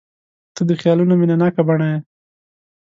[0.55, 1.97] •ته د خیالونو مینهناکه بڼه یې.